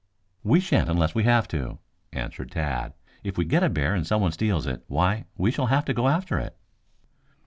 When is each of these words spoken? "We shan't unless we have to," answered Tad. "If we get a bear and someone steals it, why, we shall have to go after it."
"We 0.43 0.59
shan't 0.59 0.89
unless 0.89 1.13
we 1.13 1.25
have 1.25 1.47
to," 1.49 1.77
answered 2.11 2.49
Tad. 2.49 2.93
"If 3.23 3.37
we 3.37 3.45
get 3.45 3.61
a 3.61 3.69
bear 3.69 3.93
and 3.93 4.07
someone 4.07 4.31
steals 4.31 4.65
it, 4.65 4.83
why, 4.87 5.25
we 5.37 5.51
shall 5.51 5.67
have 5.67 5.85
to 5.85 5.93
go 5.93 6.07
after 6.07 6.39
it." 6.39 6.57